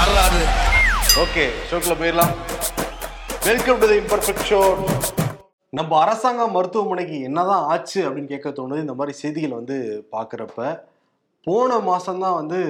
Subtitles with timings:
[0.00, 0.42] வரலாறு
[1.22, 2.30] ஓகே ஷோக்கில் போயிடலாம்.
[3.46, 4.60] Welcome to the imperfect show
[5.78, 8.84] நம்ம அரசாங்க மருத்துவமனைக்கு என்னதான் ஆச்சு அப்படின்னு கேட்க தோணுது.
[8.84, 9.76] இந்த மாதிரி செய்திகள் வந்து
[10.14, 10.70] பார்க்குறப்ப
[11.46, 12.60] போன மாதம்தான் வந்து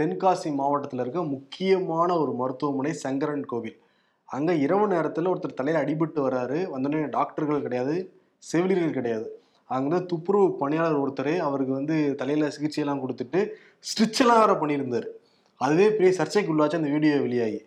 [0.00, 3.78] தென்காசி மாவட்டத்தில் இருக்க முக்கியமான ஒரு மருத்துவமனை சங்கரன் கோவில்.
[4.28, 6.60] அங்கே இரவு நேரத்தில் ஒருத்தர் தலையில் அடிபட்டு வராரு.
[6.74, 7.96] வந்தோடனே டாக்டர்கள் கிடையாது
[8.50, 9.28] செவிலியர்கள் கிடையாது.
[9.70, 13.40] அங்கே வந்து துப்புரவு பணியாளர் ஒருத்தர் அவருக்கு வந்து தலையில் சிகிச்சையெல்லாம் கொடுத்துட்டு
[13.90, 15.08] ஸ்டிச்செல்லாம் வேறு பண்ணியிருந்தார்.
[15.60, 17.60] அதுவே பெரிய சர்ச்சைக்கு உள்ளாச்சு அந்த வீடியோ வெளியாகி.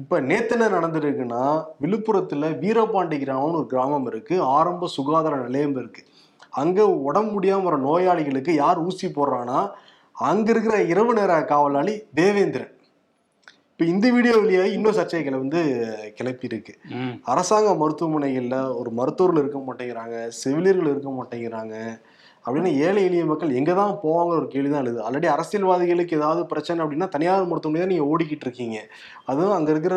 [0.00, 1.44] இப்ப நேத்து என்ன நடந்திருக்குன்னா
[1.82, 6.02] விழுப்புரத்துல வீரபாண்டி கிராமம்னு ஒரு கிராமம் இருக்கு ஆரம்ப சுகாதார நிலையம் இருக்கு.
[6.62, 9.60] அங்க உடம்பு முடியாம வர நோயாளிகளுக்கு யார் ஊசி போடுறான்னா
[10.16, 12.72] அங்க இருக்கிற இரவு நேர காவலாளி தேவேந்திரன்.
[13.72, 15.60] இப்ப இந்த வீடியோ வழியாக இன்னும் சர்ச்சைகளை வந்து
[16.18, 16.72] கிளப்பி இருக்கு.
[17.32, 21.76] அரசாங்க மருத்துவமனைகள்ல ஒரு மருத்துவர்கள் இருக்க மாட்டேங்கிறாங்க செவிலியர்கள் இருக்க மாட்டேங்கிறாங்க.
[22.44, 24.98] அப்படின்னு ஏழை எளிய மக்கள் எங்கே தான் போவாங்க ஒரு கேள்வி தான் எழுது.
[25.06, 28.78] ஆல்ரெடி அரசியல்வாதிகளுக்கு ஏதாவது பிரச்சனை அப்படின்னா தனியார் மருத்துவமனை தான் நீங்கள் ஓடிக்கிட்டு இருக்கீங்க.
[29.30, 29.96] அதுவும் அங்கே இருக்கிற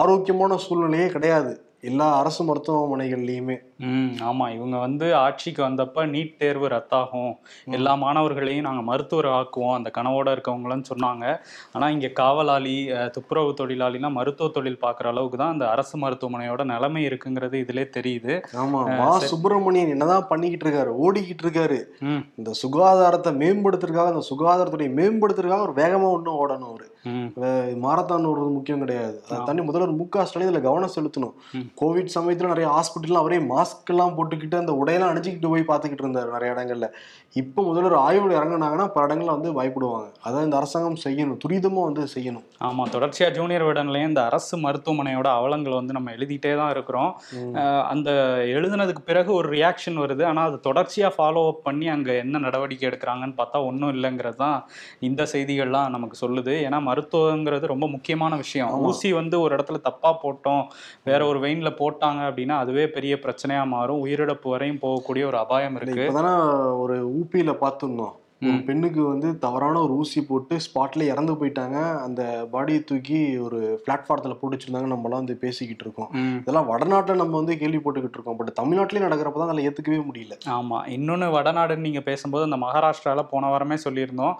[0.00, 1.52] ஆரோக்கியமான சூழ்நிலையே கிடையாது.
[1.90, 3.56] எல்லா அரசு மருத்துவமனைகள்லையுமே.
[4.28, 4.46] ஆமா.
[4.56, 7.32] இவங்க வந்து ஆட்சிக்கு வந்தப்ப நீட் தேர்வு ரத்தாகும்.
[7.76, 9.74] எல்லா மாணவர்களையும் நாங்க மருத்துவர் ஆக்குவோம்.
[9.78, 11.24] அந்த கனவோட இருக்கவங்களன்னு சொன்னாங்க.
[11.72, 12.76] ஆனா இங்க காவலாளி
[13.16, 18.36] துப்புரவு தொழிலாளிலாம் மருத்துவ தொழில் பார்க்குற அளவுக்கு தான் அந்த அரசு மருத்துவமனையோட நிலைமை இருக்குங்கிறது இதுலயே தெரியுது.
[18.62, 18.80] ஆமா.
[19.00, 21.80] மா சுப்பிரமணியன் என்னதான் பண்ணிக்கிட்டு இருக்காரு ஓடிக்கிட்டு இருக்காரு.
[22.36, 26.88] இந்த சுகாதாரத்தை மேம்படுத்துறதுக்காக அந்த சுகாதாரத்துடைய மேம்படுத்துறதுக்காக ஒரு வேகமா ஒன்றும் ஓடணும் அவரு.
[27.84, 29.16] மாரத்தான் ஓடுறது முக்கியம் கிடையாது.
[29.28, 31.34] அதை தாண்டி முதல்வர் மு க ஸ்டாலின் இதுல கவனம் செலுத்தணும்.
[31.80, 36.54] கோவிட் சமயத்துல நிறைய ஹாஸ்பிட்டல் அவரே மாஸ்க் எல்லாம் போட்டுக்கிட்டு அந்த உடையெல்லாம் அணிஞ்சுக்கிட்டு போய் பார்த்துக்கிட்டு இருந்தார் நிறைய
[36.54, 36.88] இடங்கள்ல.
[37.40, 40.08] இப்போ முதல்வர் ஆய்வுல இறங்குனாங்கன்னா பல இடங்கள்ல வந்து பயப்படுவாங்க.
[40.26, 42.44] அதான் இந்த அரசாங்கம் செய்யணும் துரிதமா வந்து செய்யணும்.
[42.68, 47.10] ஆமா தொடர்ச்சியா ஜூனியர் விடன்லயும் இந்த அரசு மருத்துவமனையோட அவலங்களை வந்து நம்ம எழுதிட்டே தான் இருக்கிறோம்.
[47.92, 48.10] அந்த
[48.56, 50.24] எழுதுனதுக்கு பிறகு ஒரு ரியாக்ஷன் வருது.
[50.30, 54.58] ஆனா அது தொடர்ச்சியா ஃபாலோ அப் பண்ணி அங்க என்ன நடவடிக்கை எடுக்கிறாங்கன்னு பார்த்தா ஒன்றும் இல்லைங்கிறது தான்
[55.08, 56.54] இந்த செய்திகள்லாம் நமக்கு சொல்லுது.
[56.68, 58.72] ஏன்னா மருத்துவங்கிறது ரொம்ப முக்கியமான விஷயம்.
[58.90, 60.64] ஊசி வந்து ஒரு இடத்துல தப்பா போட்டோம்
[61.10, 63.14] வேற ஒரு வெயின்ல போட்டாங்க அப்படின்னா அதுவே பெரிய
[63.54, 66.06] பிரச்சனையா மாறும் உயிரிழப்பு வரையும் போகக்கூடிய ஒரு அபாயம் இருக்கு.
[66.78, 68.16] ஒரு ஊபியில பார்த்துருந்தோம்.
[68.48, 71.78] ஒரு பெண்ணுக்கு வந்து தவறான ஒரு ஊசி போட்டு ஸ்பாட்ல இறந்து போயிட்டாங்க.
[72.06, 72.22] அந்த
[72.52, 76.10] பாடியை தூக்கி ஒரு பிளாட்ஃபாரத்தில் போட்டு வச்சிருந்தாங்க நம்மலாம் வந்து பேசிக்கிட்டு இருக்கோம்.
[76.40, 78.36] இதெல்லாம் வடநாட்டில் நம்ம வந்து கேள்விப்பட்டுக்கிட்டு இருக்கோம்.
[78.36, 80.36] பட் தமிழ்நாட்டிலே நடக்கிறப்ப தான் அதில் ஏற்றுக்கவே முடியல.
[80.56, 80.78] ஆமா.
[80.96, 84.34] இன்னொன்னு வடநாடுன்னு நீங்க பேசும்போது அந்த மகாராஷ்டிரால போன வாரமே சொல்லியிருந்தோம்.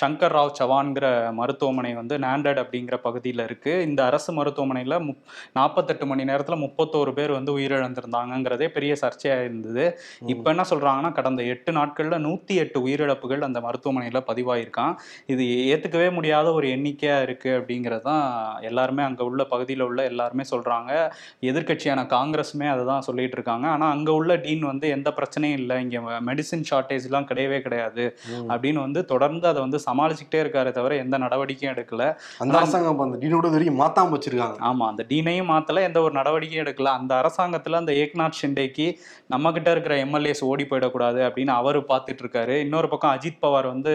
[0.00, 3.72] சங்கர் ராவ் சவான்கிற மருத்துவமனை வந்து நாண்டட் அப்படிங்கிற பகுதியில் இருக்கு.
[3.82, 5.22] இந்த அரசு மருத்துவமனையில முப்
[5.52, 9.84] நாற்பத்தெட்டு மணி நேரத்துல முப்பத்தோரு பேர் வந்து உயிரிழந்திருந்தாங்கங்கிறதே பெரிய சர்ச்சையா இருந்தது.
[10.26, 12.78] இப்போ என்ன சொல்றாங்கன்னா கடந்த எட்டு நாட்கள்ல நூத்தி எட்டு
[13.22, 14.94] உயிரிழப்புகள் அந்த மருத்துவமனையில பதிவாயிருக்கான்.
[15.26, 18.24] இது ஏத்துக்கவே முடியாத ஒரு எண்ணிக்கையா இருக்கு அப்படிங்கிறது தான்
[18.60, 20.92] எல்லாருமே அங்க உள்ள பகுதியில் உள்ள எல்லாருமே சொல்றாங்க.
[21.40, 23.68] எதிர்க்கட்சியான காங்கிரஸுமே அதை தான் சொல்லிட்டு இருக்காங்க.
[23.68, 25.76] ஆனா அங்க உள்ள டீன் வந்து எந்த பிரச்சனையும் இல்லை.
[25.82, 28.16] இங்க மெடிசின் ஷார்ட்டேஜ்லாம் கிடையவே கிடையாது.
[28.48, 32.02] அப்படின்னு வந்து தொடர்ந்து அதை வந்து சமாளிச்சுக்கிட்டே இருக்காரே தவிர எந்த நடவடிக்கையும் எடுக்கல.
[32.38, 34.58] அந்த அரசாங்கம் அந்த டீனோட வரைக்கும் மாத்தாம வச்சிருக்காங்க.
[34.70, 35.82] ஆமா அந்த டீனையும் மாத்தல.
[35.82, 36.92] எந்த ஒரு நடவடிக்கையும் எடுக்கல.
[37.00, 38.86] அந்த அரசாங்கத்துல அந்த ஏக்நாத் ஷிண்டேக்கு
[39.26, 42.54] நம்ம கிட்ட இருக்கிற எம்எல்ஏஸ் ஓடி போயிடக்கூடாது அப்படின்னு அவர் பார்த்துட்டு இருக்காரு.
[42.64, 43.92] இன்னொரு பக்கம் பக்கம் அஜித் பவார் வந்து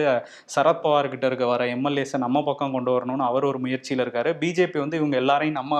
[0.54, 4.30] சரத் பவார் கிட்ட இருக்க வர எம்எல்ஏஸை நம்ம பக்கம் கொண்டு வரணும்னு அவர் ஒரு முயற்சியில் இருக்காரு.
[4.42, 5.74] பிஜேபி வந்து இவங்க எல்லாரையும் நம்ம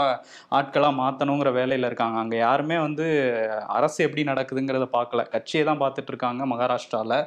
[0.58, 2.16] ஆட்களாக மாற்றணுங்கிற வேலையில் இருக்காங்க.
[2.24, 3.06] அங்கே யாருமே வந்து
[3.78, 5.24] அரசு எப்படி நடக்குதுங்கிறத பார்க்கல.
[5.36, 7.18] கட்சியை தான் பார்த்துட்டு இருக்காங்க மகாராஷ்டிராவில்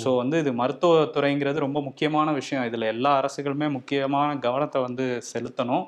[0.00, 2.64] ஸோ வந்து இது மருத்துவத்துறைங்கிறது ரொம்ப முக்கியமான விஷயம்.
[2.68, 5.84] இதில் எல்லா அரசுகளுமே முக்கியமான கவனத்தை வந்து செலுத்தணும்.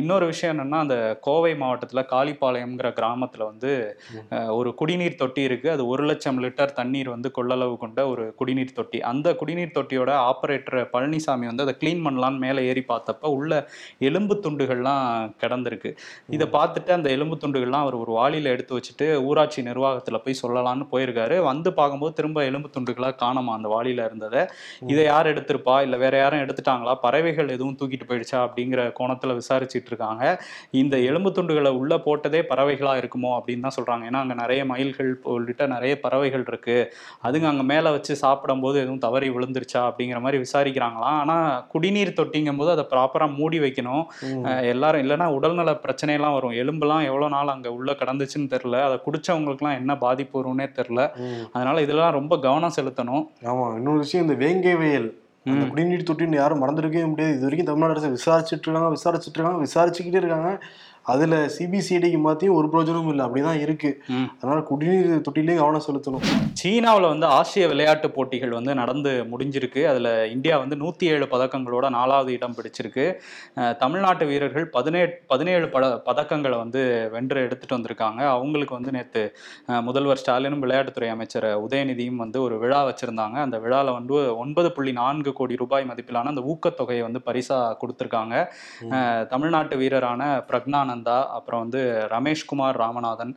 [0.00, 0.96] இன்னொரு விஷயம் என்னன்னா அந்த
[1.26, 3.70] கோவை மாவட்டத்தில் காளிப்பாளையம்ங்கிற கிராமத்தில் வந்து
[4.58, 8.98] ஒரு குடிநீர் தொட்டி இருக்குது அது ஒரு லட்சம் லிட்டர் தண்ணீர் வந்து கொள்ளளவு கொண்ட ஒரு குடிநீர் தொட்டி.
[9.10, 13.52] அந்த குடிநீர் தொட்டியோட ஆப்ரேட்டர் பழனிசாமி வந்து அதை க்ளீன் பண்ணலான்னு மேலே ஏறி பார்த்தப்ப உள்ள
[14.08, 15.04] எலும்பு துண்டுகள்லாம்
[15.42, 15.92] கிடந்திருக்கு.
[16.36, 21.38] இதை பார்த்துட்டு அந்த எலும்பு துண்டுகள்லாம் அவர் ஒரு வாளியில் எடுத்து வச்சுட்டு ஊராட்சி நிர்வாகத்தில் போய் சொல்லலாம்னு போயிருக்காரு.
[21.50, 24.44] வந்து பார்க்கும்போது திரும்ப எலும்பு துண்டுகளாக காணாமா அந்த வாளியில் இருந்ததை.
[24.94, 25.76] இதை யார் எடுத்திருப்பா?
[25.86, 26.96] இல்லை வேற யாரும் எடுத்துட்டாங்களா?
[27.06, 28.40] பறவைகள் எதுவும் தூக்கிட்டு போயிடுச்சா?
[28.48, 30.24] அப்படிங்கிற கோணத்தில் விசாரிச்சுட்டு இருக்காங்க
[30.80, 34.02] இந்த எலும்பு துண்டுகளை உள்ள போட்டதே பறவைகளா இருக்குமோ அப்படின்னு தான் சொல்றாங்க.
[34.08, 36.76] ஏன்னா அங்கே நிறைய மயில்கள் உள்ளிட்ட நிறைய பறவைகள் இருக்கு.
[37.26, 41.18] அதுங்க அங்கே மேலே வச்சு சாப்பிடும்போது எதுவும் தவறி விழுந்துருச்சா அப்படிங்கிற மாதிரி விசாரிக்கிறாங்களாம்.
[41.22, 44.04] ஆனால் குடிநீர் தொட்டிங்கும் போது அதை ப்ராப்பராக மூடி வைக்கணும்.
[44.72, 46.56] எல்லாரும் இல்லைன்னா உடல்நல பிரச்சனையெல்லாம் வரும்.
[46.64, 48.82] எலும்புலாம் எவ்வளோ நாள் அங்கே உள்ள கடந்துச்சுன்னு தெரில.
[48.88, 51.00] அதை குடிச்சவங்களுக்குலாம் என்ன பாதிப்பு வரும்னே தெரில.
[51.54, 53.24] அதனால இதெல்லாம் ரொம்ப கவனம் செலுத்தணும்.
[53.52, 55.10] ஆமா இன்னொரு விஷயம் இந்த வேங்கை வயல்
[55.46, 57.34] அந்த குடிநீர் தொட்டின்னு யாரும் மறந்துருக்கவே முடியாது.
[57.34, 60.50] இது வரைக்கும் தமிழ்நாடு அரசு விசாரிச்சுட்டு இருக்காங்க விசாரிச்சுட்டு இருக்காங்க விசாரிச்சுக்கிட்டே இருக்காங்க.
[61.14, 63.24] அதுல சிபிசிஐடிக்கு மாத்தியும் ஒரு பிரோஜனமும் இல்லை.
[63.26, 63.90] அப்படிதான் இருக்கு.
[64.38, 66.24] அதனால குடிநீர் தொட்டிலே கவனம் செலுத்தணும்.
[66.60, 69.82] சீனாவில் வந்து ஆசிய விளையாட்டு போட்டிகள் வந்து நடந்து முடிஞ்சிருக்கு.
[69.90, 73.06] அதில் இந்தியா வந்து நூற்றி ஏழு பதக்கங்களோட நாலாவது இடம் பிடிச்சிருக்கு.
[73.82, 76.82] தமிழ்நாட்டு வீரர்கள் பதினேழு பதினேழு பத பதக்கங்களை வந்து
[77.14, 78.20] வென்று எடுத்துட்டு வந்திருக்காங்க.
[78.36, 79.22] அவங்களுக்கு வந்து நேற்று
[79.88, 83.36] முதல்வர் ஸ்டாலினும் விளையாட்டுத்துறை அமைச்சர் உதயநிதியும் வந்து ஒரு விழா வச்சுருந்தாங்க.
[83.46, 88.34] அந்த விழாவில் வந்து ஒன்பது புள்ளி நான்கு கோடி ரூபாய் மதிப்பிலான அந்த ஊக்கத்தொகையை வந்து பரிசாக கொடுத்துருக்காங்க.
[89.32, 90.96] தமிழ்நாட்டு வீரரான பிரக்னானந்தா
[91.36, 91.80] அப்புறம் வந்து
[92.14, 93.32] ரமேஷ்குமார் ராமநாதன்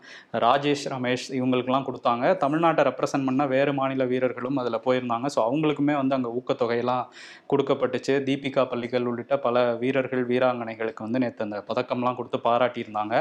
[0.46, 2.26] ராஜேஷ் ரமேஷ் இவங்களுக்கெல்லாம் கொடுத்தாங்க.
[2.44, 5.28] தமிழ்நாட்டை ரெப்ரசன்ட் பண்ண வேறு மாநில வீரர்களும் அதில் போயிருந்தாங்க.
[5.36, 7.06] ஸோ அவங்களுக்குமே வந்து அங்கே ஊக்கத்தொகையெல்லாம்
[7.54, 8.16] கொடுக்கப்பட்டுச்சு.
[8.28, 13.16] தீபிகா பள்ளிகள் உள்ளிட்ட பல வீரர்கள் வீராங்கனைகளுக்கு வந்து நேற்று அந்த பதக்கம்லாம் கொடுத்து பாராட்டியிருந்தாங்க.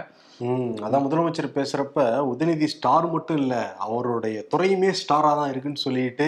[0.87, 3.55] அதான் முதலமைச்சர் பேசுறப்ப உதயநிதி ஸ்டார் மட்டும் இல்ல
[3.87, 6.27] அவருடைய துறையுமே ஸ்டாரா தான் இருக்குன்னு சொல்லிட்டு.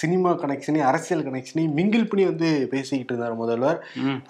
[0.00, 3.78] சினிமா கனெக்ஷனையும் அரசியல் கனெக்ஷனையும் மிங்கிள் பண்ணி வந்து பேசிக்கிட்டு இருந்தார் முதல்வர்.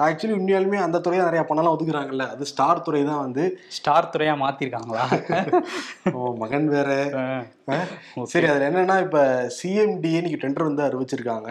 [0.06, 3.11] ஆக்சுவலி உண்மையாலுமே அந்த துறையா நிறைய பணம்லாம் ஒதுக்குறாங்கல்ல அது ஸ்டார் துறை தான்.
[3.16, 5.04] வந்து ஸ்டார் துறையாக மாற்றிருக்காங்களா
[6.12, 6.90] அவன் மகன் வேற.
[8.32, 9.20] சரி அதுல என்னன்னா இப்ப
[9.58, 11.50] சிஎம்டிஏ இன்னைக்கு டெண்டர் வந்து அறிவிச்சிருக்காங்க.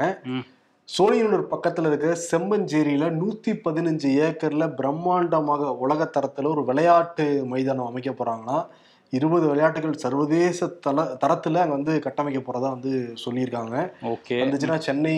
[0.89, 8.65] சோழியனூர் பக்கத்துல இருக்க செம்மஞ்சேரியில நூத்தி பதினஞ்சு ஏக்கர்ல பிரம்மாண்டமாக உலக தரத்துல ஒரு விளையாட்டு மைதானம் அமைக்க போறாங்களாம்.
[9.09, 12.91] இருபது விளையாட்டுகள் சர்வதேச தல தரத்துல அங்க வந்து கட்டமைக்க போறதா வந்து
[13.23, 13.75] சொல்லியிருக்காங்க.
[14.13, 14.35] ஓகே.
[14.43, 15.15] வந்துச்சுன்னா சென்னை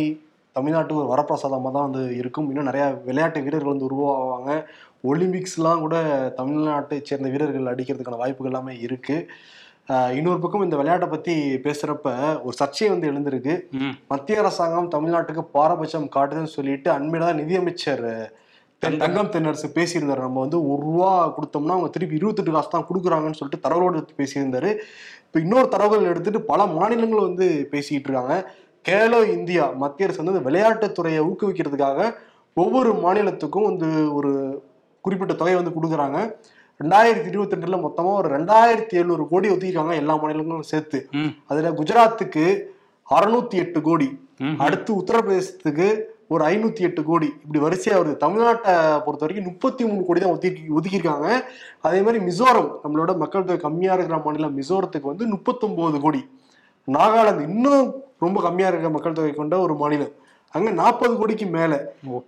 [0.56, 2.48] தமிழ்நாட்டுக்கு ஒரு வரப்பிரசாதமா தான் வந்து இருக்கும்.
[2.52, 4.52] இன்னும் நிறைய விளையாட்டு வீரர்கள் வந்து உருவாவாங்க.
[5.12, 5.96] ஒலிம்பிக்ஸ்லாம் கூட
[6.38, 9.18] தமிழ்நாட்டை சேர்ந்த வீரர்கள் அடிக்கிறதுக்கான வாய்ப்புகள் எல்லாமே இருக்கு.
[9.90, 11.34] ஆஹ் இன்னொரு பக்கம் இந்த விளையாட்டை பத்தி
[11.66, 12.10] பேசுறப்ப
[12.46, 13.56] ஒரு சர்ச்சை வந்து எழுந்திருக்கு.
[14.08, 18.06] மத்திய அரசாங்கம் தமிழ்நாட்டுக்கு பாரபட்சம் காட்டுதுன்னு சொல்லிட்டு அண்மையில தான் நிதியமைச்சர்
[18.82, 20.22] தென் தங்கம் தென்னரசு பேசியிருந்தாரு.
[20.28, 24.72] நம்ம வந்து ஒரு ரூபா கொடுத்தோம்னா அவங்க திருப்பி இருபத்தெட்டு காசு தான் கொடுக்குறாங்கன்னு சொல்லிட்டு தரவோடு எடுத்து பேசியிருந்தாரு.
[25.26, 28.36] இப்போ இன்னொரு தரவுகள் எடுத்துட்டு பல மாநிலங்கள் வந்து பேசிக்கிட்டு இருக்காங்க.
[28.88, 32.00] கேலோ இந்தியா மத்திய அரசு வந்து விளையாட்டுத்துறையை ஊக்குவிக்கிறதுக்காக
[32.54, 34.32] ஒவ்வொரு மாநிலத்துக்கும் வந்து ஒரு
[35.02, 36.18] குறிப்பிட்ட தொகை வந்து கொடுக்குறாங்க.
[36.80, 41.00] ரெண்டாயிரத்தி இருபத்தி ரெண்டுல மொத்தமா ஒரு ரெண்டாயிரத்தி எழுநூறு கோடி ஒதுக்கிருக்காங்க எல்லா மாநிலங்களும் சேர்த்து.
[41.48, 42.46] அதுல குஜராத்துக்கு
[43.10, 44.10] அறுநூத்தி எட்டு கோடி.
[44.66, 45.88] அடுத்து உத்தரப்பிரதேசத்துக்கு
[46.28, 47.30] ஒரு ஐநூத்தி எட்டு கோடி.
[47.44, 48.14] இப்படி வரிசையா வருது.
[48.26, 48.74] தமிழ்நாட்டை
[49.06, 51.28] பொறுத்த வரைக்கும் முப்பத்தி மூணு கோடி தான் ஒதுக்கி ஒதுக்கியிருக்காங்க.
[51.82, 56.24] அதே மாதிரி மிசோரம் நம்மளோட மக்கள் தொகை கம்மியா இருக்கிற மாநிலம் மிசோரத்துக்கு வந்து முப்பத்தொன்பது கோடி.
[56.88, 57.88] நாகாலாந்து இன்னும்
[58.20, 60.14] ரொம்ப கம்மியா இருக்கிற மக்கள் தொகை கொண்ட ஒரு மாநிலம்.
[60.54, 61.74] அங்க நாற்பது கோடிக்கு மேல.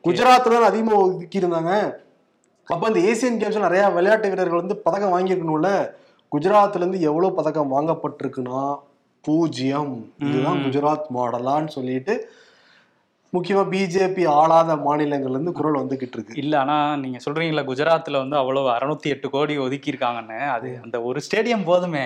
[0.06, 1.72] குஜராத்ல தான் அதிகமா ஒதுக்கி இருந்தாங்க
[2.68, 5.70] அப்ப இந்த ஏசியன் கேம்ஸ்ல நிறைய விளையாட்டு வீரர்கள் வந்து பதக்கம் வாங்கியிருக்கணும்ல.
[6.32, 8.62] குஜராத்ல இருந்து எவ்வளவு பதக்கம் வாங்கப்பட்டிருக்குன்னா
[9.26, 12.14] பூஜ்ஜியம் இதுதான் குஜராத் மாடலான்னு சொல்லிட்டு
[13.36, 16.36] முக்கியமா பிஜேபி ஆளாத மாநிலங்கள்ல இருந்து குரல் வந்துகிட்டு இருக்கு.
[16.42, 21.22] இல்ல ஆனா நீங்க சொல்றீங்களா குஜராத்ல வந்து அவ்வளவு அறுநூத்தி எட்டு கோடி ஒதுக்கி இருக்காங்கன்னு அது அந்த ஒரு
[21.28, 22.04] ஸ்டேடியம் போதுமே.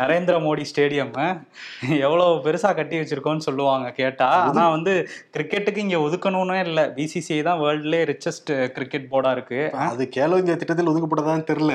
[0.00, 1.12] நரேந்திர மோடி ஸ்டேடியம்.
[2.06, 4.30] எவ்வளவு பெருசா கட்டி வச்சிருக்கோம்னு சொல்லுவாங்க கேட்டா.
[4.48, 4.94] ஆனா வந்து
[5.36, 6.80] கிரிக்கெட்டுக்கு இங்க ஒதுக்கணும்னே இல்ல.
[6.98, 9.60] பிசிசிஐ தான் வேர்ல்ட்லயே ரிச்சஸ்ட் கிரிக்கெட் போர்டா இருக்கு.
[9.90, 11.74] அது கேலோ இந்தியா திட்டத்தில் ஒதுக்கப்பட்டதான்னு தெரியல.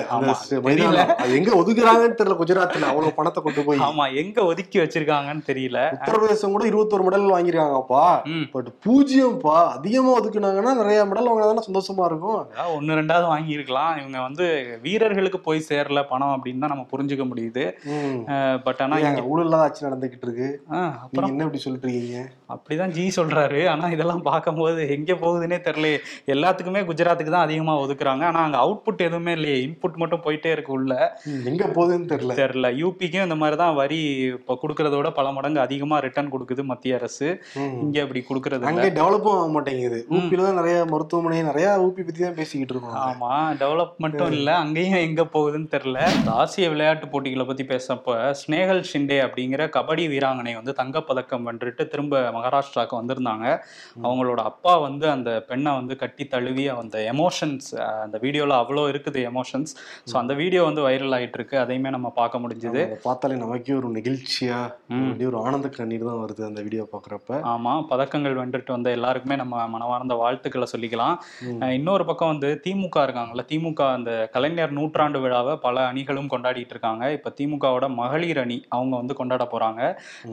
[1.39, 2.85] எங்க ஒதுக்குறாங்கன்னு தெரியல குஜராத்ல.
[2.91, 3.83] அவ்வளவு பணத்தை கொண்டு போய்.
[3.87, 5.79] ஆமா எங்க ஒதுக்கி வச்சிருக்காங்கன்னு தெரியல.
[5.97, 8.03] உத்தரப்பிரதேசம் கூட இருபத்தொரு மெடல் வாங்கியிருக்காங்கப்பா.
[8.35, 8.45] ம்.
[8.55, 12.39] பட் பூஜ்ஜியம்பா அதிகமா ஒதுக்குனாங்கன்னா நிறைய மெடல் வாங்கினா சந்தோஷமா இருக்கும்.
[12.75, 13.91] ஒன்னு ரெண்டாவது வாங்கியிருக்கலாம்.
[14.01, 14.45] இவங்க வந்து
[14.85, 17.63] வீரர்களுக்கு போய் சேரல பணம் அப்படின்னு தான் நம்ம புரிஞ்சுக்க முடியுது.
[18.67, 20.47] பட் ஆனா இங்க ஊழல் இல்லாத ஆட்சி நடந்துகிட்டு இருக்கு.
[21.03, 21.29] அப்புறம்?
[21.33, 22.21] என்ன இப்படி சொல்லிட்டு இருக்கீங்க
[22.53, 23.61] அப்படிதான் ஜி சொல்றாரு.
[23.73, 25.91] ஆனா இதெல்லாம் பார்க்கும்போது எங்க போகுதுன்னே தெரியல
[26.35, 28.25] எல்லாத்துக்குமே குஜராத்துக்கு தான் அதிகமா ஒதுக்குறாங்க.
[28.31, 29.59] ஆனா அங்க அவுட்புட் எதுவுமே இல்லையே.
[29.67, 30.93] இன்புட் மட்டும் போயிட்டே இருக்கு உள்ள.
[31.51, 32.39] எங்க போகுதுன்னு தெரியல.
[32.41, 32.69] தெரியல.
[32.81, 34.01] யூபிக்கும் இந்த மாதிரி தான் வரி
[34.39, 37.29] இப்போ கொடுக்கறத விட பல மடங்கு அதிகமா ரிட்டர்ன் கொடுக்குது மத்திய அரசு.
[37.85, 39.99] இங்க அப்படி கொடுக்கறது அங்கே டெவலப்பும் ஆக மாட்டேங்குது.
[40.15, 42.97] ஊப்பில தான் நிறைய மருத்துவமனை நிறைய ஊப்பி பத்தி தான் பேசிக்கிட்டு இருக்கோம்.
[43.07, 43.31] ஆமா
[43.61, 44.49] டெவலப்மெண்ட்டும் இல்ல.
[44.63, 45.99] அங்கேயும் எங்க போகுதுன்னு தெரியல.
[46.39, 52.99] ஆசிய விளையாட்டு போட்டிகளை பத்தி பேசப்ப ஸ்னேகல் ஷிண்டே அப்படிங்கிற கபடி வீராங்கனை வந்து தங்கப்பதக்கம் வென்றுட்டு திரும்ப மகாராஷ்டிராவுக்கு
[53.01, 53.45] வந்திருந்தாங்க.
[54.05, 57.69] அவங்களோட அப்பா வந்து அந்த பெண்ணை வந்து கட்டி தழுவி அந்த எமோஷன்ஸ்
[58.05, 59.73] அந்த வீடியோல அவ்வளோ இருக்குது எமோஷன்ஸ்
[60.09, 62.81] ஸோ அந்த வீடியோ வந்து வைரல் ஆயிட்டு இருக்கு அதையுமே நம்ம பார்க்க முடிஞ்சுது.
[63.07, 64.59] பார்த்தாலே நமக்கே ஒரு நெகிழ்ச்சியா
[64.99, 69.67] அப்படியே ஒரு ஆனந்த கண்ணீர் தான் வருது அந்த வீடியோ பாக்குறப்ப ஆமா பதக்கங்கள் வென்றுட்டு வந்த எல்லாருக்குமே நம்ம
[69.67, 71.15] மனமார்ந்த வாழ்த்துக்களை சொல்லிக்கலாம்.
[71.71, 77.03] இன்னொரு பக்கம் வந்து திமுக இருக்காங்கல்ல திமுக அந்த கலைஞர் நூற்றாண்டு விழாவை பல அணிகளும் கொண்டாடிட்டு இருக்காங்க.
[77.11, 79.81] இப்ப திமுகவோட மகளிர் அணி அவங்க வந்து கொண்டாட போறாங்க.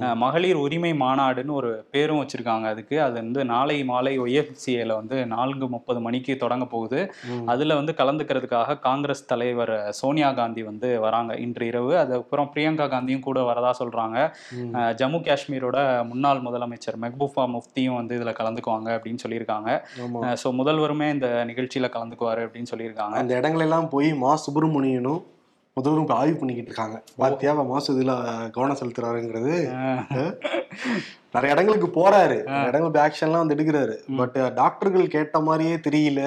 [0.00, 2.97] அஹ் மகளிர் உரிமை மாநாடுன்னு ஒரு பேரும் வச்சிருக்காங்க அதுக்கு.
[3.03, 7.00] அது வந்து நாளை மாலை ஒய்எஃப்சிஏல வந்து நான்கு முப்பது மணிக்கு தொடங்க போகுது.
[7.47, 11.93] அதுல வந்து கலந்துக்கிறதுக்காக காங்கிரஸ் தலைவர் சோனியா காந்தி வந்து வராங்க இன்று இரவு.
[11.99, 13.73] அதுக்கப்புறம் பிரியங்கா காந்தியும் கூட வரதா.
[13.75, 19.71] அஹ் ஜம்மு காஷ்மீரோட முன்னாள் முதலமைச்சர் மெஹ்பூபா முஃப்தியும் வந்து இதுல கலந்துக்குவாங்க அப்படின்னு சொல்லியிருக்காங்க.
[20.43, 23.16] ஸோ முதல்வருமே இந்த நிகழ்ச்சியில கலந்துக்குவாரு அப்படின்னு சொல்லியிருக்காங்க.
[23.23, 25.23] அந்த இடங்களெல்லாம் போய் மா சுப்பிரமணியனும்
[25.76, 26.97] முதல்வரும் ஆய்வு பண்ணிக்கிட்டு இருக்காங்க.
[27.21, 28.12] பாத்தியா மாசம் இதுல
[28.57, 29.54] கவனம் செலுத்துறாருங்கிறது
[31.35, 32.37] நிறைய இடங்களுக்கு போறாரு.
[32.66, 33.95] இடங்களுக்கு ஆக்ஷன்லாம் வந்து எடுக்கிறாரு.
[34.21, 36.21] பட் டாக்டர்கள் கேட்ட மாதிரியே தெரியல.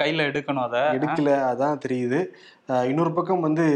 [0.00, 0.82] கையில எடுக்கணும் அதை.
[0.98, 2.20] எடுக்கல அதான் தெரியுது.
[2.90, 3.66] இன்னொரு பக்கம் வந்து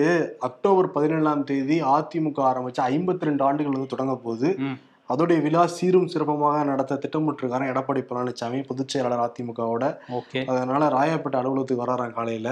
[0.48, 4.50] அக்டோபர் பதினேழாம் தேதி அதிமுக ஆரம்பிச்சு ஐம்பத்தி ரெண்டு ஆண்டுகள் வந்து தொடங்க போகுது.
[5.12, 9.85] அதோடைய விழா சீரும் சிறப்பமாக நடத்த திட்டமிட்டிருக்காரு எடப்பாடி பழனிசாமி பொதுச் செயலாளர் அதிமுகவோட
[10.52, 12.49] அதனால ராயப்பேட்டை அலுவலகத்துக்கு வராறாம் காலையில.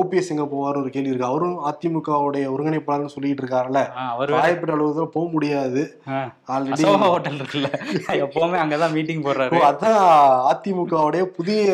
[0.00, 1.30] ஓபிஎஸ் எங்க போவார் ஒரு கேள்வி இருக்கு.
[1.30, 3.82] அவரும் அதிமுகவுடைய ஒருங்கிணைப்பாளர்னு சொல்லிட்டு இருக்காருல்ல.
[4.12, 5.82] அவர் ராயப்பேட்டை அலுவலகத்துல போக முடியாது.
[6.54, 7.70] ஆல்ரெடி ஹோட்டல் இருக்குல்ல.
[8.24, 9.62] எப்பவுமே அங்கதான் மீட்டிங் போடுறாரு.
[9.70, 10.00] அதான்
[10.52, 11.66] அதிமுகவுடைய புதிய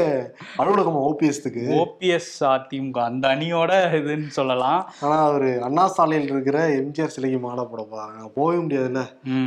[0.60, 1.64] அலுவலகம் ஓபிஎஸ்க்கு.
[1.82, 4.80] ஓபிஎஸ் அதிமுக அந்த அணியோட இதுன்னு சொல்லலாம்.
[5.04, 8.18] ஆனா அவரு அண்ணா சாலையில் இருக்கிற எம்ஜிஆர் சிலைக்கு மாலை போட போறாங்க.
[8.36, 9.02] போகவே முடியாதுல்ல.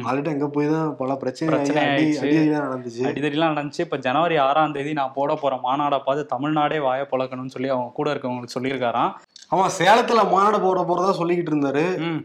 [0.07, 1.59] ஆல்ரெடி அங்க போய் தான் பல பிரச்சனை
[3.09, 3.79] அடிதடிலாம் நடந்துச்சு.
[3.79, 8.13] இப்ப ஜனவரி ஆறாம் தேதி நான் போட போற மாநாடை பார்த்து தமிழ்நாடே வாய பொழக்கணும்னு சொல்லி அவங்க கூட
[8.13, 9.13] இருக்கவங்களுக்கு சொல்லியிருக்காராம்.
[9.51, 11.83] ஆமா சேலத்துல மாநாடு போட போறதா சொல்லிக்கிட்டு இருந்தாரு.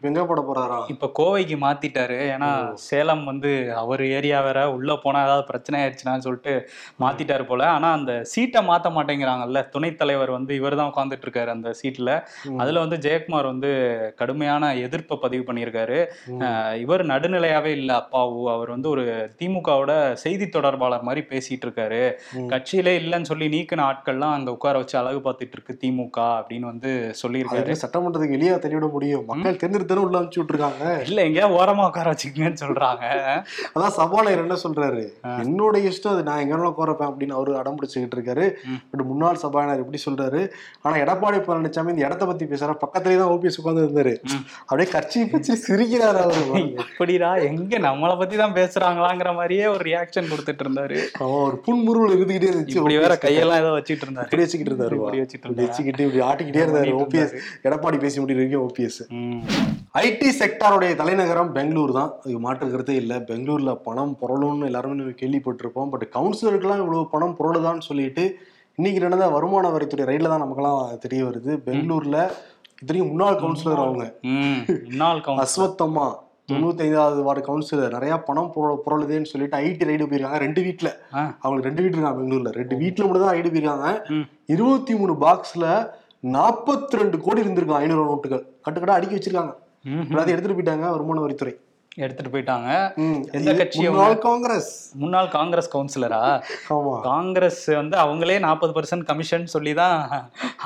[0.08, 2.16] எங்க போட போறாராம் இப்ப கோவைக்கு மாத்திட்டாரு.
[2.34, 2.48] ஏன்னா
[2.86, 3.50] சேலம் வந்து
[3.82, 6.54] அவர் ஏரியா வேற உள்ள போனா ஏதாவது பிரச்சனை ஆயிடுச்சுனான்னு சொல்லிட்டு
[7.02, 7.62] மாத்திட்டாரு போல.
[7.74, 12.10] ஆனா அந்த சீட்டை மாத்த மாட்டேங்கிறாங்கல்ல துணைத் தலைவர் வந்து இவர் தான் உட்காந்துட்டு இருக்காரு அந்த சீட்ல.
[12.62, 13.70] அதுல வந்து ஜெயக்குமார் வந்து
[14.22, 16.00] கடுமையான எதிர்ப்பை பதிவு பண்ணியிருக்காரு.
[16.84, 18.42] இவர் நடுநிலையாவே இல்ல அப்பாவு.
[18.56, 19.06] அவர் வந்து ஒரு
[19.40, 19.92] திமுகவோட
[20.24, 22.02] செய்தி தொடர்பாளர் மாதிரி பேசிட்டு இருக்காரு.
[22.54, 26.92] கட்சியிலே இல்லைன்னு சொல்லி நீக்கின ஆட்கள்லாம் அங்க உட்கார வச்சு அழகு பார்த்துட்டு இருக்கு திமுக அப்படின்னு வந்து
[27.23, 27.76] சொல்லியிருக்காரு.
[27.83, 29.25] சட்டமன்றத்துக்கு வெளியே தெளிவிட முடியும்.
[29.26, 31.00] மக்கள் தேர்ந்தெடுத்தாலும் உள்ள அனுப்பிச்சு விட்டுருக்காங்க.
[31.00, 33.04] இல்ல எங்கேயா ஓரமா உட்கார வச்சுக்கங்கன்னு சொல்றாங்க.
[33.75, 35.02] அதான் சபாநாயகர் என்ன சொல்றாரு?
[35.42, 36.23] என்னோட இஷ்டம் அது.
[36.23, 38.50] நான் எங்க கோரப்பேன் அப்படின்னு அவரு அடம் பிடிச்சுக்கிட்டு இருக்காரு.
[38.90, 40.49] பட் முன்னாள் சபாநாயகர் இப்படி சொல்றாரு.
[40.81, 42.75] ஆனா எடப்பாடி பழனிசாமி இந்த இடத்த பத்தி பேசுற.
[42.87, 44.14] பக்கத்துலயே தான் ஓபிஎஸ் உட்கார்ந்து இருந்தாரு.
[44.61, 46.40] அப்படியே கட்சி பிடிச்சி சிரிக்கிறாரு அவரு.
[46.76, 47.37] எப்படிடா?
[47.37, 50.99] எங்க நம்மளை பத்தி தான் பேசுறாங்களாங்கிற மாதிரியே ஒரு ரியாக்ஷன் கொடுத்துட்டு இருந்தாரு.
[51.21, 53.19] ஒரு புன்முருவல் இருந்துகிட்டே இருந்துச்சு இப்படி வேற.
[53.21, 54.26] கையெல்லாம் ஏதோ வச்சுட்டு இருந்தாரு.
[54.28, 54.95] இப்படி வச்சுக்கிட்டு இருந்தாரு.
[54.95, 55.66] இப்படி வச்சுட்டு இப்படி இருந்தாரு.
[55.66, 56.92] வச்சுக்கிட்டு இப்படி ஆட்டிக்கிட்டே இருந்தாரு.
[57.02, 59.12] ஓபிஎஸ் எடப்பாடி பேசி முடிவு வரைக்கும் ஓபிஎஸ்.
[59.94, 62.12] ஐடி செக்டாருடைய தலைநகரம் பெங்களூர் தான்.
[62.25, 63.16] அது மாற்று கருத்தே இல்லை.
[63.16, 65.90] பெங்களூர்ல பணம் புரளும்னு எல்லாருமே கேள்விப்பட்டிருப்போம்.
[65.90, 68.37] பட் கவுன்சிலருக்கெல்லாம் இவ்வளவு பணம் புரளுதான்னு சொல்லிட்டு
[68.75, 71.59] இன்னைக்கு நடந்த வருமான வரித்துறை ரைட்ல தான் நமக்கெல்லாம் தெரிய வருது.
[71.66, 72.30] பெங்களூர்ல
[72.80, 74.14] இத்தனையும் முன்னாள் கவுன்சிலர் அவங்க.
[75.37, 76.14] அஸ்வத்தம்மா
[76.52, 80.37] தொண்ணூத்தி ஐந்தாவது வார்டு கவுன்சிலர் நிறைய பணம் புர- புரளுதேன்னு சொல்லிட்டு ஐடி ரைடு போயிருக்காங்க.
[80.37, 80.97] ரெண்டு வீட்ல.
[81.40, 82.52] அவங்களுக்கு ரெண்டு வீட்டு இருக்காங்க பெங்களூர்ல.
[82.52, 84.09] ரெண்டு வீட்டுல மட்டும் தான் ரைடு போயிருக்காங்க.
[84.47, 85.88] இருபத்தி மூணு பாக்ஸ்ல
[86.22, 88.42] நாற்பத்தி ரெண்டு கோடி இருந்திருக்கும் ஐநூறு நோட்டுகள்.
[88.64, 89.52] கட்டுக்கட்டா அடுக்கி வச்சிருக்காங்க.
[89.86, 91.54] எல்லாத்தையும் எடுத்துட்டு போயிட்டாங்க வருமான வரித்துறை.
[92.00, 92.68] எடுத்துட்டு போயிட்டாங்க.
[93.38, 93.82] எந்த கட்சி
[94.26, 94.70] காங்கிரஸ்.
[95.02, 96.20] முன்னாள் காங்கிரஸ் கவுன்சிலரா?
[97.08, 99.96] காங்கிரஸ் வந்து அவங்களே நாற்பது பர்சன்ட் கமிஷன் சொல்லி தான்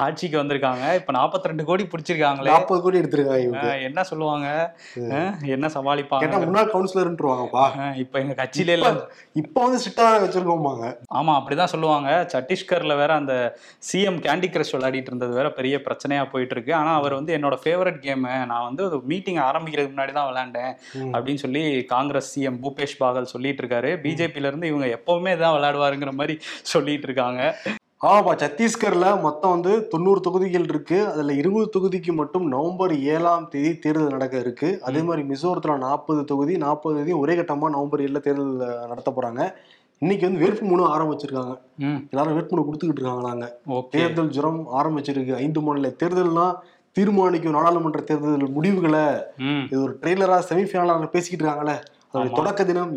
[0.04, 0.84] ஆட்சிக்கு வந்திருக்காங்க.
[1.00, 2.50] இப்ப 42 ரெண்டு கோடி பிடிச்சிருக்காங்களே.
[2.52, 4.48] நாற்பது கோடி எடுத்திருக்காங்க என்ன சொல்லுவாங்க?
[5.56, 6.40] என்ன சமாளிப்பாங்க?
[6.46, 7.64] முன்னாள் கவுன்சிலர்ன்றுவாங்கப்பா.
[8.04, 8.92] இப்ப எங்க கட்சியில இல்ல.
[9.42, 10.84] இப்ப வந்து ஸ்ட்ரிக்டா வச்சிருக்கோமாங்க
[11.20, 12.10] ஆமா அப்படிதான் சொல்லுவாங்க.
[12.34, 13.34] சத்தீஸ்கர்ல வேற அந்த
[13.90, 16.74] சிஎம் கேண்டி கிரஷ் விளையாடிட்டு இருந்தது வேற பெரிய பிரச்சனையா போயிட்டு இருக்கு.
[16.82, 20.72] ஆனா அவர் வந்து என்னோட ஃபேவரட் கேம் நான் வந்து மீட்டிங் ஆரம்பிக்கிறதுக்கு முன்னாடி தான் விளையாண்டேன்.
[21.16, 23.90] அப்படின்னு சொல்லி காங்கிரஸ் சிஎம் பூபேஷ் பாகல் சொல்லிட்டு இருக்காரு.
[24.04, 26.36] பிஜேபில இருந்து இவங்க எப்பவுமே தான் விளையாடுவாருங்கிற மாதிரி
[26.74, 27.42] சொல்லிட்டு இருக்காங்க.
[28.06, 30.98] ஆமாப்பா சத்தீஸ்கர்ல மொத்தம் வந்து தொண்ணூறு தொகுதிகள் இருக்கு.
[31.06, 34.68] அதுல இருபது தொகுதிக்கு மட்டும் நவம்பர் ஏழாம் தேதி தேர்தல் நடக்க இருக்கு.
[34.82, 38.52] அதே மாதிரி மிசோரத்துல நாற்பது தொகுதி நாற்பது தொகுதி ஒரே கட்டமா நவம்பர் ஏழுல தேர்தல்
[38.88, 39.42] நடத்த போறாங்க.
[40.02, 41.54] இன்னைக்கு வந்து வேட்புமனு ஆரம்பிச்சிருக்காங்க.
[42.10, 43.46] எல்லாரும் வேட்புமனு கொடுத்துக்கிட்டு இருக்காங்க நாங்க
[43.76, 43.90] ஓகே.
[43.94, 45.34] தேர்தல் ஜுரம் ஆரம்பிச்சிருக்கு.
[45.44, 46.46] ஐந்து மாநில தேர்தல்னா
[46.96, 49.04] தீர்மானிக்கும் நாடாளுமன்ற தேர்தல் முடிவுகளை
[49.70, 51.76] இது ஒரு ட்ரெய்லரா செமிஃபைனலா பேசிக்கிட்டு இருக்காங்களே.
[52.38, 52.92] தொடக்க தினம்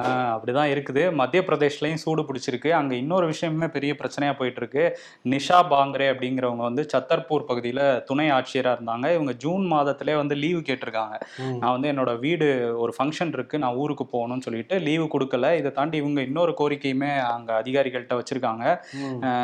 [0.00, 1.02] ஆஹ் அப்படிதான் இருக்குது.
[1.20, 2.70] மத்திய பிரதேஷ்லயும் சூடு பிடிச்சிருக்கு.
[2.70, 4.84] அங்க இன்னொரு விஷயமே பெரிய பிரச்சனையா போயிட்டு இருக்கு
[5.24, 9.06] நிஷா பாங்கரே அப்படிங்கிறவங்க வந்து சத்தர்பூர் பகுதியில துணை ஆட்சியரா இருந்தாங்க.
[9.14, 11.16] இவங்க ஜூன் மாதத்திலே வந்து லீவு கேட்டிருக்காங்க.
[11.60, 13.58] நான் வந்து என்னோட வீடு ஒரு ஃபங்க்ஷன் இருக்கு.
[13.58, 15.56] நான் ஊருக்கு போகணும்னு சொல்லிட்டு லீவு கொடுக்கல.
[15.56, 18.64] இதை தாண்டி இவங்க இன்னொரு கோரிக்கையுமே அங்க அதிகாரிகள்கிட்ட வச்சிருக்காங்க.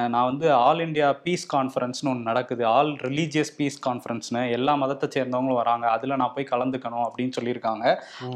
[0.09, 2.67] நான் வந்து ஆல் இந்தியா பீஸ் கான்ஃபரன்ஸ்னு ஒன்று நடக்குது.
[2.67, 4.51] ஆல் ரிலீஜியஸ் பீஸ் கான்ஃபரன்ஸ்னு.
[4.51, 5.87] எல்லா மதத்தை சேர்ந்தவங்களும் வராங்க.
[5.91, 7.87] அதில் நான் போய் கலந்துக்கணும் அப்படின்னு சொல்லியிருக்காங்க.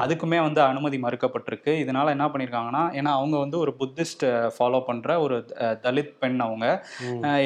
[0.05, 1.47] அதுக்குமே வந்து அனுமதி மறுக்கப்பட்டிருக்கு.
[1.83, 4.25] இதனால என்ன பண்ணியிருக்காங்கன்னா ஏன்னா அவங்க வந்து ஒரு புத்திஸ்ட்
[4.55, 5.37] ஃபாலோ பண்ற ஒரு
[5.85, 6.67] தலித் பெண் அவங்க.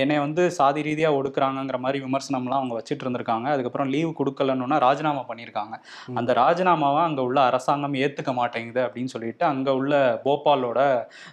[0.02, 3.20] என்னை வந்து சாதி ரீதியாக ஒடுக்குறாங்கங்கிற மாதிரி விமர்சனம்லாம் அவங்க வச்சுட்டு இருந்திருக்காங்க.
[3.52, 4.40] அதுக்கப்புறம் லீவு கொடுக்கலன்னா
[4.82, 5.74] ராஜினாமா பண்ணியிருக்காங்க.
[6.16, 7.70] அந்த ராஜினாமாவை அங்கே உள்ள அரசாங்கம்
[8.02, 9.94] ஏற்றுக்க மாட்டேங்குது அப்படின்னு சொல்லிட்டு அங்கே உள்ள
[10.26, 10.80] போபாலோட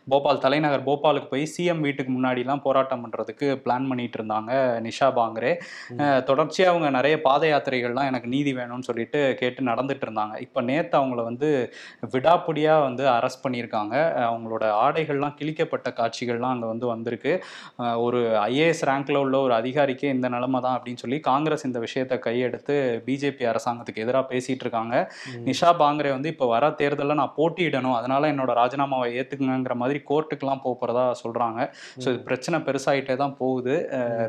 [0.10, 3.28] போபால் தலைநகர் போபாலுக்கு போய் சிஎம் வீட்டுக்கு முன்னாடிலாம் போராட்டம் பண்ணுறதுக்கு
[3.64, 4.52] பிளான் பண்ணிட்டு இருந்தாங்க
[4.86, 5.52] நிஷா பாங்கரே.
[6.00, 9.08] அஹ், தொடர்ச்சியா அவங்க நிறைய பாத யாத்திரைகள்லாம் எனக்கு நீதி வேணும்னு சொல்லிட்டு
[9.40, 10.18] கேட்டு நடந்துட்டு இருந்தாங்க.
[10.42, 11.50] இப்போ நேத்து அவங்கள வந்து
[12.16, 13.96] விடாப்பிடியா வந்து அரெஸ்ட் பண்ணியிருக்காங்க.
[14.30, 17.34] அவங்களோட ஆடைகள்லாம் கிழிக்கப்பட்ட காட்சிகள்லாம் அங்கே வந்து வந்திருக்கு.
[18.06, 22.76] ஒரு ஐஏஎஸ் ரேங்க்ல உள்ள ஒரு அதிகாரிக்கே இந்த நிலைமை தான் அப்படின்னு சொல்லி காங்கிரஸ் இந்த விஷயத்தை கையெடுத்து
[23.08, 24.96] பிஜேபி அரசாங்கத்துக்கு எதிராக பேசிட்டு இருக்காங்க.
[25.50, 27.98] நிஷா பாங்கரே வந்து இப்போ வர தேர்தலில் நான் போட்டியிடணும்.
[28.00, 31.60] அதனால என்னோட ராஜினாமாவை ஏத்துக்குங்கிற மாதிரி கோர்ட்டுக்கெல்லாம் போக போறதா சொல்றாங்க.
[32.04, 33.76] ஸோ இது பிரச்சனை பெருசாயிட்டே தான் போகுது.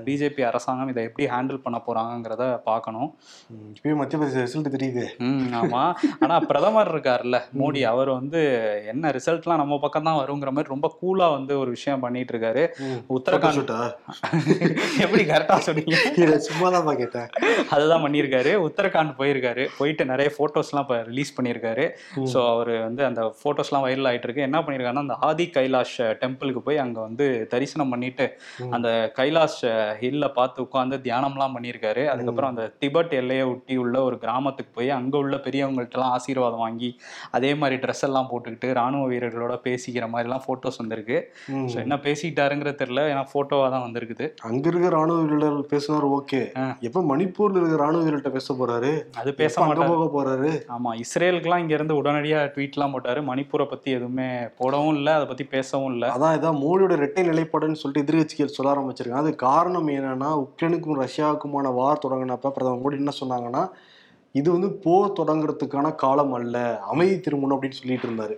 [0.06, 3.08] பிஜேபி அரசாங்கம் இதை எப்படி ஹேண்டில் பண்ண போறாங்கங்கிறத பார்க்கணும்.
[3.54, 5.04] ம், இப்பயே மத்திய பிரதேச ரிசல்ட் தெரியுது.
[5.28, 5.82] ம் ஆமா.
[6.24, 8.40] ஆனா பிரதமர் இருக்கார்ல மோடி அவர் வந்து
[8.92, 12.64] என்ன ரிசல்ட்லாம் நம்ம பக்கம் தான் வருங்கிற மாதிரி ரொம்ப கூலா வந்து ஒரு விஷயம் பண்ணிட்டு இருக்காரு
[13.16, 13.58] உத்தரகாண்ட்
[15.04, 15.96] எப்படி கரெக்டா சொன்னீங்க?
[16.46, 17.28] சும்மா தான் கேட்டேன்.
[17.74, 18.52] அதுதான் பண்ணியிருக்காரு.
[18.66, 19.64] உத்தரகாண்ட் போயிருக்காரு.
[19.78, 21.84] போயிட்டு நிறைய ஃபோட்டோஸ்லாம் இப்போ ரிலீஸ் பண்ணியிருக்காரு.
[22.32, 26.82] ஸோ அவர் வந்து அந்த ஃபோட்டோஸ்லாம் வைரல் ஆயிட்டு இருக்கு என்ன பண்ணியிருக்காருன்னா அந்த ஆதி கைலாஷ் டெம்பிளுக்கு போய்
[26.84, 28.26] அங்கே வந்து தரிசனம் பண்ணிட்டு.
[28.76, 28.88] அந்த
[29.18, 29.60] கைலாஷ்
[30.02, 32.04] ஹில்ல பார்த்து உட்காந்து தியானம்லாம் பண்ணியிருக்காரு.
[32.14, 36.90] அதுக்கப்புறம் அந்த திபெத் எல்லையை ஒட்டி உள்ள ஒரு கிராமத்துக்கு போய் அங்கே உள்ள பெரியவங்கள்ட்டலாம் ஆசீர்வாதம் வாங்கி
[37.38, 41.18] அதே மாதிரி ட்ரெஸ் எல்லாம் போட்டுக்கிட்டு ராணுவ வீரர்களோட பேசிக்கிற மாதிரிலாம் ஃபோட்டோஸ் வந்திருக்கு.
[41.72, 43.04] ஸோ என்ன பேசிக்கிட்டாருங்கிற தெரியல.
[43.12, 44.28] ஏன்னா ஃபோட்டோவாக தான் வந்திருக்குது.
[44.50, 46.42] அங்க இருக்க ராணுவ வீரர்கள் பேசுனாரு ஓகே.
[46.88, 48.92] எப்ப மணிப்பூர்ல இருக்க ராணுவ வீரர்கிட்ட பேச போறாரு?
[49.22, 50.50] அது பேச போக போறாரு?
[50.76, 53.22] ஆமா இஸ்ரேலுக்குலாம் இங்க இருந்து உடனடியா ட்வீட்லாம் போட்டாரு.
[53.30, 54.28] மணிப்பூரை பத்தி எதுவுமே
[54.60, 56.08] போடவும் இல்லை அதை பத்தி பேசவும் இல்லை.
[56.16, 59.24] அதான் இதான் மோடியோட இரட்டை நிலைப்பாடுன்னு சொல்லிட்டு எதிர்கட்சிகள் சொல்ல ஆரம்பிச்சிருக்காங்க.
[59.26, 63.62] அது காரணம் என்னன்னா உக்ரைனுக்கும் ரஷ்யாவுக்குமான வார் தொடங்கினப்ப பிரதமர் மோடி என்ன சொன்னாங்கன்னா
[64.34, 68.36] இது வந்து போர் தொடங்குறதுக்கான காலம் அல்ல அமைதி திரும்பணும் அப்படின்னு சொல்லிட்டு இருந்தாரு.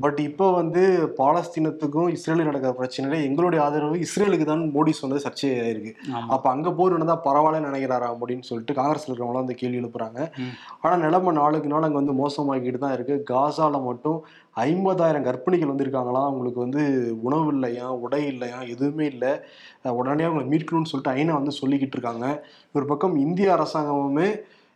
[0.00, 0.82] பட் இப்போ வந்து
[1.18, 5.92] பாலஸ்தீனத்துக்கும் இஸ்ரேலுக்கு நடக்கிற பிரச்சனையில எங்களுடைய ஆதரவு இஸ்ரேலுக்கு தான் மோடி சொன்னது சர்ச்சையாயிருக்கு.
[6.28, 10.30] அப்ப அங்க போர் நடந்தா பரவாயில்ல நினைக்கிறாரா அப்படின்னு சொல்லிட்டு காங்கிரஸ்ல இருக்கிறவங்களாம் அந்த கேள்வி எழுப்புறாங்க.
[10.38, 10.54] ம்.
[10.80, 13.16] ஆனா நிலைமை நாளுக்கு நாள் அங்க வந்து மோசமாகிட்டு தான் இருக்கு.
[13.32, 14.18] காசால மட்டும்
[14.56, 16.84] ஐம்பதாயிரம் கர்ப்பிணிகள் வந்திருக்காங்களாம் அவங்களுக்கு வந்து
[17.22, 17.88] உணவு இல்லையா?
[17.90, 18.60] உடை இல்லையா?
[18.60, 19.32] எதுவுமே இல்லை.
[19.84, 22.26] உடனே அவங்களை மீட்கணும்னு சொல்லிட்டு ஐநா வந்து சொல்லிக்கிட்டு இருக்காங்க.
[22.74, 24.30] ஒரு பக்கம் இந்திய அரசாங்கமுமே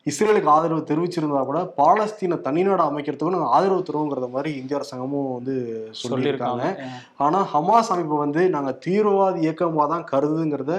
[0.07, 5.55] இஸ்ரேலுக்கு ஆதரவு தெரிவிச்சிருந்தா கூட பாலஸ்தீன தனிநாடு அமைக்கிறதுக்கு நாங்கள் ஆதரவு தருவோங்கிறத மாதிரி இந்திய அரசாங்கமும் வந்து
[6.03, 6.65] சொல்லியிருக்காங்க.
[6.65, 6.99] சொல்லியிருக்காங்க.
[7.17, 10.75] ஆனா ஹமாஸ் அமைப்பு வந்து நாங்க தீவிரவாத இயக்கமா தான் கருதுங்கிறத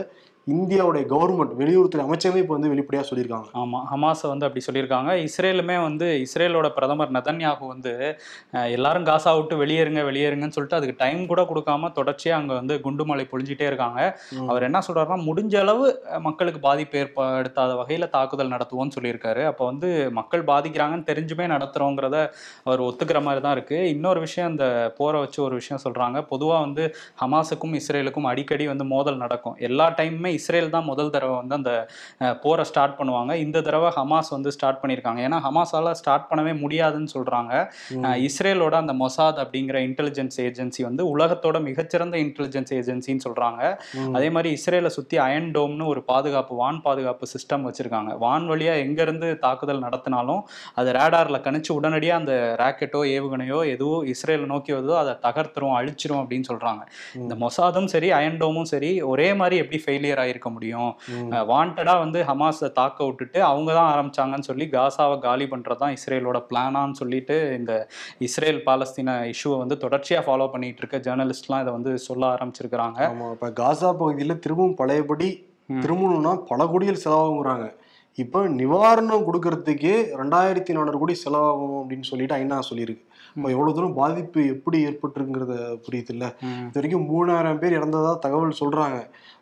[0.54, 3.48] இந்தியாவுடைய கவர்மெண்ட் வெளியுறவுத்துறை அமைச்சரே இப்போ வந்து வெளிப்படையா சொல்லியிருக்காங்க.
[3.62, 5.12] ஆமா ஹமாஸை வந்து அப்படி சொல்லியிருக்காங்க.
[5.28, 7.94] இஸ்ரேலுமே வந்து இஸ்ரேலோட பிரதமர் நதன்யாகு வந்து
[8.76, 13.66] எல்லாரும் காசா விட்டு வெளியேறுங்க வெளியேறுங்கன்னு சொல்லிட்டு அதுக்கு டைம் கூட கொடுக்காம தொடர்ச்சியா அங்க வந்து குண்டுமலை பொழிஞ்சிட்டே
[13.72, 14.02] இருக்காங்க.
[14.52, 15.88] அவர் என்ன சொல்றாருன்னா முடிஞ்ச அளவு
[16.28, 19.44] மக்களுக்கு பாதிப்பு ஏற்படுத்தாத வகையில தாக்குதல் நடத்துவோம்னு சொல்லியிருக்காரு.
[19.54, 22.20] அப்போ வந்து மக்கள் பாதிக்கிறாங்கன்னு தெரிஞ்சுமே நடத்துறோங்கிறத
[22.68, 23.80] அவர் ஒத்துக்கிற மாதிரி தான் இருக்கு.
[23.96, 24.68] இன்னொரு விஷயம் இந்த
[25.02, 26.18] போரை வச்சு ஒரு விஷயம் சொல்றாங்க.
[26.34, 26.86] பொதுவா வந்து
[27.24, 29.60] ஹமாஸுக்கும் இஸ்ரேலுக்கும் அடிக்கடி வந்து மோதல் நடக்கும்.
[29.72, 31.72] எல்லா டைமுமே இஸ்ரேல் தான் முதல் தடவை வந்து அந்த
[32.44, 33.14] போரை ஸ்டார்ட் பண்ணுவாங்க.
[33.44, 35.20] இந்த தடவை ஹமாஸ் வந்து ஸ்டார்ட் பண்ணியிருக்காங்க.
[35.26, 35.64] ஏன்னா ஹமாஸால
[36.00, 37.52] ஸ்டார்ட் பண்ணவே முடியாதுன்னு சொல்றாங்க.
[38.06, 40.14] அஹ், இஸ்ரேலோட அந்த மொசாத் அப்படிங்கிற இன்டெலிஜென்ஸ்
[40.46, 41.34] ஏஜென்சி வந்து உலகத்தோட
[41.68, 41.94] மிகச்சிறந்த
[42.26, 42.44] இன்டெலிஜென்ஸ்
[42.78, 43.62] ஏஜென்சின்னு சொல்றாங்க.
[44.00, 44.14] ம்.
[44.18, 47.84] அதே மாதிரி இஸ்ரேலை சுத்தி அயன் டோம்னு ஒரு பாதுகாப்பு வான் பாதுகாப்பு சிஸ்டம் வச்சிருக்காங்க.
[48.20, 50.42] வான் வழியா எங்க இருந்து தாக்குதல் நடத்தினாலும்
[50.78, 51.14] அது ரேடார்ல
[51.46, 53.34] கணிச்சு உடனடியா அந்த ராக்கெட்டோ ஏவுகணையோ
[53.72, 56.82] எதுவோ இஸ்ரேலை நோக்கி வருதோ அதை தகர்த்துரும் அழிச்சிரும் அப்படின்னு சொல்றாங்க.
[57.20, 60.92] இந்த மொசாதும் சரி அயன் டோமும் சரி ஒரே மாதிரி எப்படி ஃபெயிலியர் ஆயிருக்க முடியும்.
[61.52, 67.00] வாண்டடா வந்து ஹமாஸை தாக்க விட்டுட்டு அவங்க தான் ஆரம்பிச்சாங்கன்னு சொல்லி காசாவை காலி பண்றது தான் இஸ்ரேலோட பிளானான்னு
[67.02, 67.74] சொல்லிட்டு இந்த
[68.28, 73.00] இஸ்ரேல் பாலஸ்தீன இஷ்யூவை வந்து தொடர்ச்சியா ஃபாலோ பண்ணிட்டு இருக்க ஜேர்னலிஸ்ட்லாம் இதை வந்து சொல்ல ஆரம்பிச்சிருக்கிறாங்க.
[73.38, 75.32] இப்ப காசா பகுதியில திரும்பவும் பழையபடி.
[75.84, 77.68] திரும்பணும்னா பல கோடிகள் செலவாகுங்கிறாங்க
[78.18, 83.04] இப்போ நிவாரணம் கொடுக்கறதுக்கே ரெண்டாயிரத்தி நானூறு கோடி செலவாகும் அப்படின்னு சொல்லிட்டு ஐநா சொல்லியிருக்கு.
[83.36, 86.26] இப்போ எவ்வளவு தூரம் பாதிப்பு எப்படி ஏற்பட்டிருக்குங்கிறத புரியுது இல்ல.
[86.68, 89.00] இது வரைக்கும் மூணாயிரம் பேர் இறந்ததா தகவல் சொல்றாங்க.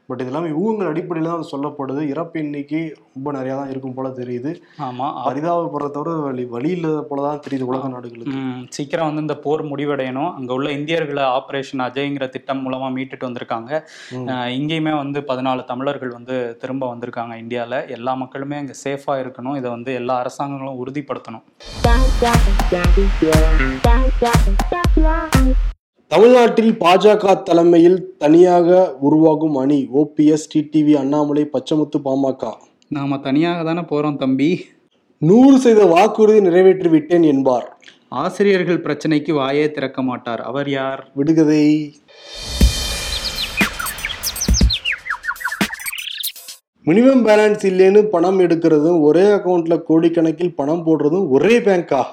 [0.09, 2.01] பட் இது எல்லாமே ஊகங்கள் அடிப்படையில் தான் அது சொல்லப்படுது.
[2.13, 2.81] இறப்பு எண்ணிக்கை
[3.13, 4.51] ரொம்ப நிறையா தான் இருக்கும் போல தெரியுது.
[4.87, 5.07] ஆமா.
[5.27, 8.35] பரிதாபப்படுறத தவிர வழி வழி இல்லாத போல தான் தெரியுது உலக நாடுகளுக்கு.
[8.77, 10.31] சீக்கிரம் வந்து இந்த போர் முடிவடையணும்.
[10.39, 13.71] அங்க உள்ள இந்தியர்களை ஆபரேஷன் அஜய்ங்கிற திட்டம் மூலமா மீட்டுட்டு வந்திருக்காங்க.
[14.59, 17.81] இங்கேயுமே வந்து பதினாலு தமிழர்கள் வந்து திரும்ப வந்திருக்காங்க இந்தியால.
[17.97, 19.57] எல்லா மக்களுமே அங்க சேஃபா இருக்கணும்.
[19.61, 21.45] இதை வந்து எல்லா அரசாங்கங்களும் உறுதிப்படுத்தணும்.
[26.13, 32.51] தமிழ்நாட்டில் பாஜக தலைமையில் தனியாக உருவாகும் அணி ஓபிஎஸ் டிடிவி அண்ணாமலை பச்சமுத்து பாமக.
[32.87, 34.65] நாம தனியாக தானே போறோம் தம்பி.
[35.17, 37.77] நூறு சதவீத வாக்குறுதி நிறைவேற்றி விட்டேன் என்பார்.
[38.09, 40.41] ஆசிரியர்கள் பிரச்சனைக்கு வாயே திறக்க மாட்டார்.
[40.41, 41.11] அவர் யார்?
[41.13, 41.95] விடுகதை.
[46.85, 52.05] மினிமம் பேலன்ஸ் இல்லைன்னு பணம் எடுக்கிறதும் ஒரே அக்கௌண்ட்ல கோடிக்கணக்கில் பணம் போடுறதும் ஒரே பேங்கா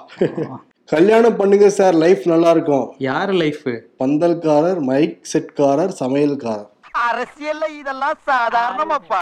[0.90, 3.66] கல்யாணம் பண்ணுங்க சார் லைஃப் நல்லா இருக்கும் யார் லைஃப்?
[3.98, 6.68] பந்தல்காரர் மைக் செட்காரர் சமையல்காரர்.
[7.08, 9.20] அரசியல்ல இதெல்லாம் சாதாரணமாப்பா.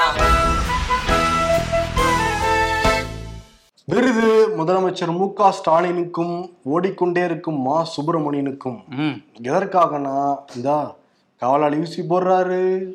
[3.84, 8.78] விருது முதலமைச்சர் மு க ஸ்டாலினுக்கும் ஓடிக்கொண்டே இருக்கும் மா சுப்பிரமணியனுக்கும்.
[8.88, 9.16] ம்.
[9.42, 10.16] எதற்காகனா
[10.56, 10.96] இந்தா
[11.36, 12.92] காவலாளி ஊசி போடுறாரு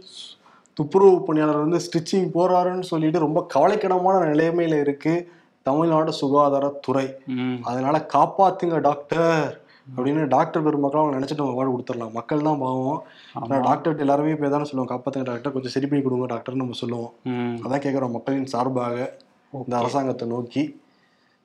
[0.73, 5.31] துப்புரவு பணியாளர் வந்து ஸ்டிச்சிங் போடுறாருன்னு சொல்லிட்டு ரொம்ப கவலைக்கிடமான நிலைமையில இருக்கு.
[5.63, 7.13] தமிழ்நாடு சுகாதாரத்துறை.
[7.61, 9.61] அதனால காப்பாத்துங்க டாக்டர்.
[9.97, 12.11] அப்படின்னு டாக்டர் பெருமக்கள் அவங்க நினைச்சிட்டு அவங்க அவார்டு கொடுத்துடலாம்.
[12.11, 13.03] மக்கள் தான் பாவம்.
[13.33, 15.51] ஆனா டாக்டர் எல்லாருமே போய் தானே சொல்லுவோம் காப்பாத்துங்க டாக்டர்.
[15.51, 17.13] கொஞ்சம் சரி பண்ணி கொடுங்க டாக்டர்னு நம்ம சொல்லுவோம்.
[17.27, 19.17] அதான் கேட்குறோம் மக்களின் சார்பாக.
[19.51, 20.81] இந்த அரசாங்கத்தை நோக்கி.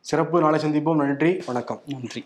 [0.00, 0.40] சிறப்பு.
[0.40, 0.94] நாளை சந்திப்போம்.
[0.94, 1.40] நன்றி.
[1.46, 1.80] வணக்கம்.
[1.86, 2.24] நன்றி.